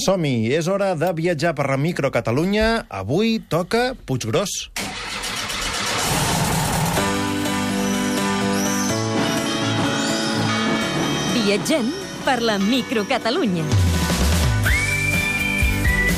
[0.00, 2.86] Som-hi, és hora de viatjar per la micro Catalunya.
[2.88, 4.54] Avui toca Puiggròs.
[11.36, 11.92] Viatgem
[12.24, 13.89] per la microcatalunya.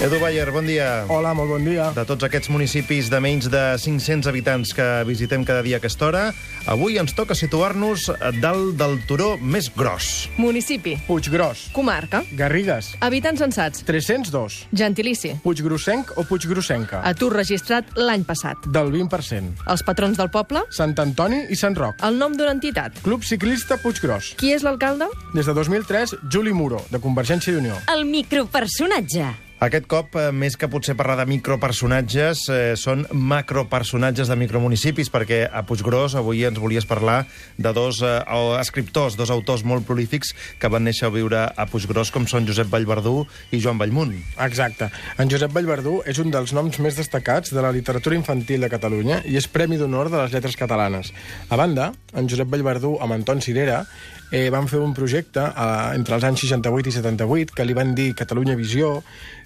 [0.03, 1.05] Edu Bayer, bon dia.
[1.07, 1.93] Hola, molt bon dia.
[1.95, 6.09] De tots aquests municipis de menys de 500 habitants que visitem cada dia a aquesta
[6.09, 6.23] hora,
[6.67, 8.09] avui ens toca situar-nos
[8.43, 10.09] dalt del turó més gros.
[10.43, 10.97] Municipi.
[11.07, 11.69] Puiggròs.
[11.77, 12.25] Comarca.
[12.35, 12.97] Garrigues.
[12.99, 13.85] Habitants censats.
[13.87, 14.57] 302.
[14.75, 15.37] Gentilici.
[15.45, 17.05] Puiggrossenc o Puiggrossenca.
[17.07, 18.67] Atur registrat l'any passat.
[18.75, 19.63] Del 20%.
[19.71, 20.65] Els patrons del poble.
[20.75, 22.03] Sant Antoni i Sant Roc.
[22.03, 22.99] El nom d'una entitat.
[23.07, 24.35] Club Ciclista Puiggròs.
[24.43, 25.13] Qui és l'alcalde?
[25.31, 27.79] Des de 2003, Juli Muro, de Convergència i Unió.
[27.95, 29.31] El micropersonatge.
[29.63, 35.45] Aquest cop, eh, més que potser parlar de micropersonatges, eh, són macropersonatges de micromunicipis, perquè
[35.47, 38.25] a Puiggròs avui ens volies parlar de dos eh,
[38.59, 42.73] escriptors, dos autors molt prolífics que van néixer a viure a Puiggròs, com són Josep
[42.73, 44.17] Vallverdú i Joan Vallmunt.
[44.43, 44.89] Exacte.
[45.23, 49.21] En Josep Vallverdú és un dels noms més destacats de la literatura infantil de Catalunya
[49.31, 51.13] i és Premi d'Honor de les Lletres Catalanes.
[51.51, 53.85] A banda, en Josep Vallverdú amb Anton Cirera
[54.33, 57.95] eh, van fer un projecte eh, entre els anys 68 i 78 que li van
[57.95, 58.97] dir Catalunya Visió,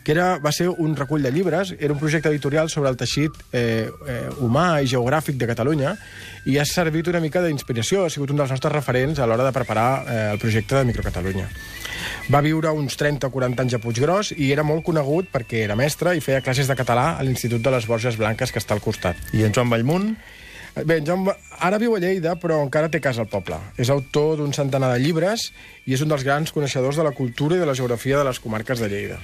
[0.07, 3.35] que era, va ser un recull de llibres, era un projecte editorial sobre el teixit
[3.51, 5.97] eh, eh, humà i geogràfic de Catalunya
[6.47, 9.51] i ha servit una mica d'inspiració, ha sigut un dels nostres referents a l'hora de
[9.57, 11.49] preparar eh, el projecte de Microcatalunya.
[12.31, 15.75] Va viure uns 30 o 40 anys a Puiggròs i era molt conegut perquè era
[15.75, 18.85] mestre i feia classes de català a l'Institut de les Borges Blanques, que està al
[18.85, 19.19] costat.
[19.35, 20.13] I en Joan Vallmunt?
[20.77, 21.27] Bé, en Joan
[21.67, 23.59] ara viu a Lleida, però encara té casa al poble.
[23.75, 25.49] És autor d'un centenar de llibres
[25.83, 28.39] i és un dels grans coneixedors de la cultura i de la geografia de les
[28.39, 29.19] comarques de Lleida.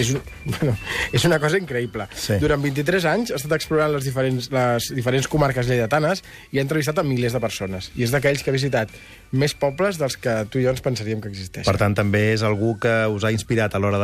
[0.00, 0.76] És, un, bueno,
[1.12, 2.06] és una cosa increïble.
[2.16, 2.38] Sí.
[2.42, 7.02] Durant 23 anys ha estat explorant les diferents, les diferents comarques lleidatanes i ha entrevistat
[7.02, 7.90] a milers de persones.
[7.98, 8.92] I és d'aquells que ha visitat
[9.32, 11.68] més pobles dels que tu i jo ens pensaríem que existeixen.
[11.68, 14.00] Per tant, també és algú que us ha inspirat a l'hora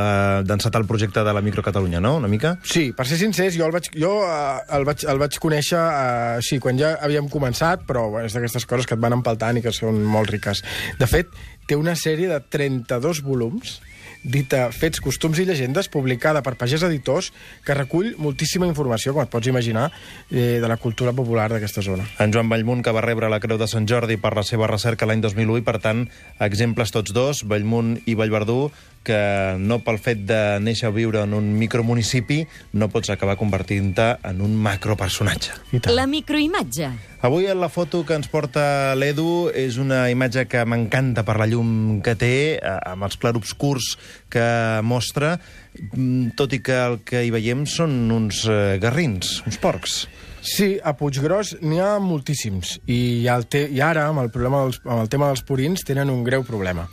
[0.47, 2.16] d'encetar de, el projecte de la Microcatalunya, no?
[2.20, 2.56] Una mica?
[2.64, 6.41] Sí, per ser sincers, jo el vaig, jo, uh, el vaig, el vaig conèixer uh,
[6.44, 9.65] sí, quan ja havíem començat, però bueno, és d'aquestes coses que et van empaltant i
[9.65, 10.65] que són molt riques.
[11.00, 11.32] De fet,
[11.69, 13.78] té una sèrie de 32 volums
[14.23, 17.33] dita Fets, Costums i Llegendes, publicada per Pagès Editors,
[17.65, 19.91] que recull moltíssima informació, com et pots imaginar,
[20.31, 22.06] eh, de la cultura popular d'aquesta zona.
[22.19, 25.06] En Joan Vallmunt, que va rebre la Creu de Sant Jordi per la seva recerca
[25.06, 26.09] l'any 2001, i per tant,
[26.41, 28.71] exemples tots dos, Vallmunt i Vallverdú,
[29.04, 32.42] que no pel fet de néixer a viure en un micromunicipi
[32.78, 35.56] no pots acabar convertint-te en un macropersonatge.
[35.92, 36.91] La microimatge.
[37.26, 41.98] Avui la foto que ens porta l'Edu és una imatge que m'encanta per la llum
[42.04, 43.97] que té, eh, amb els clarobscurs
[44.31, 44.47] que
[44.87, 45.38] mostra,
[45.81, 50.06] mm, tot i que el que hi veiem són uns eh, garrins, uns porcs.
[50.48, 54.78] Sí, a Puiggròs n'hi ha moltíssims, i, el te i ara, amb el, problema dels,
[54.87, 56.87] amb el tema dels purins, tenen un greu problema.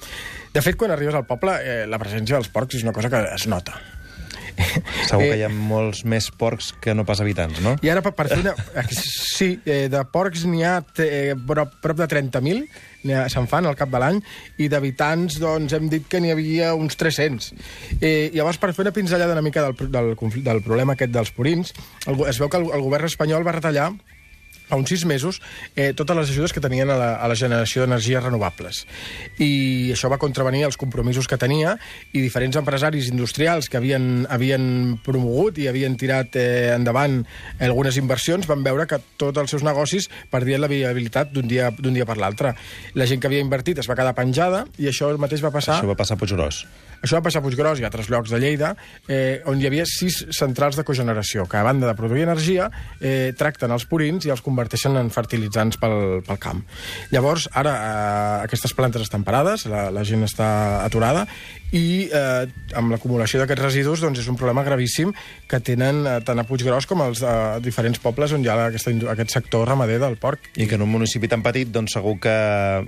[0.56, 3.20] De fet, quan arribes al poble, eh, la presència dels porcs és una cosa que
[3.36, 3.76] es nota.
[5.10, 7.76] Segur que hi ha molts més porcs que no pas habitants, no?
[7.84, 8.54] I ara, per, per fer una...
[8.96, 12.64] Sí, eh, de porcs n'hi ha eh, prop, prop de 30.000,
[13.34, 14.24] se'n fan al cap de l'any,
[14.64, 17.52] i d'habitants, doncs, hem dit que n'hi havia uns 300.
[18.00, 21.76] Eh, llavors, per fer una pinzellada una mica del, del, del problema aquest dels purins,
[22.08, 23.92] el, es veu que el, el govern espanyol va retallar
[24.70, 25.42] fa uns sis mesos
[25.76, 28.84] eh, totes les ajudes que tenien a la, a la generació d'energies renovables.
[29.42, 31.76] I això va contravenir els compromisos que tenia
[32.14, 37.22] i diferents empresaris industrials que havien, havien promogut i havien tirat eh, endavant
[37.60, 42.08] algunes inversions van veure que tots els seus negocis perdien la viabilitat d'un dia, dia
[42.08, 42.56] per l'altre.
[42.96, 45.80] La gent que havia invertit es va quedar penjada i això mateix va passar...
[45.80, 46.66] Això va passar a Puiggròs.
[47.06, 48.72] Això va passar a Puiggròs i a altres llocs de Lleida,
[49.08, 53.32] eh, on hi havia sis centrals de cogeneració, que a banda de produir energia, eh,
[53.38, 56.64] tracten els purins i els converteixen en fertilitzants pel, pel camp.
[57.14, 60.50] Llavors, ara eh, aquestes plantes estan parades, la, la gent està
[60.82, 61.28] aturada,
[61.76, 62.46] i eh,
[62.78, 65.12] amb l'acumulació d'aquests residus doncs, és un problema gravíssim
[65.50, 68.94] que tenen eh, tant a Puiggròs com als eh, diferents pobles on hi ha aquesta,
[69.14, 70.50] aquest sector ramader del porc.
[70.56, 72.36] I que en un municipi tan petit doncs, segur que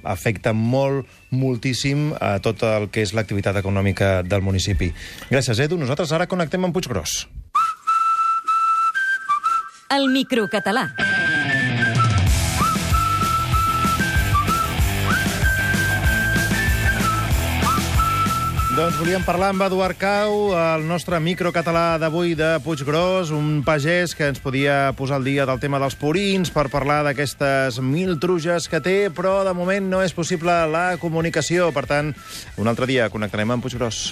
[0.07, 4.91] afecta molt, moltíssim a tot el que és l'activitat econòmica del municipi.
[5.31, 5.79] Gràcies, Edu.
[5.79, 7.19] Nosaltres ara connectem amb Puiggròs.
[9.97, 10.89] El microcatalà.
[18.87, 24.29] Doncs volíem parlar amb Eduard Cau, el nostre microcatalà d'avui de Puiggròs, un pagès que
[24.31, 28.79] ens podia posar al dia del tema dels purins per parlar d'aquestes mil truges que
[28.79, 31.67] té, però de moment no és possible la comunicació.
[31.75, 32.15] Per tant,
[32.55, 34.05] un altre dia connectarem amb Puiggròs.